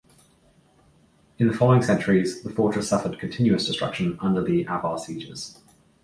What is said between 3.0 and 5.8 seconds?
continuous destruction under the Avar sieges.